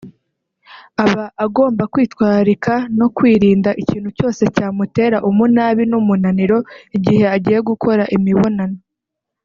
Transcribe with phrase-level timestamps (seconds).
[1.03, 6.57] aba agomba kwitwararika no kwirinda ikintu cyose cyamutera umunabi n’umunaniro
[6.97, 8.79] igihe agiye gukora imibonano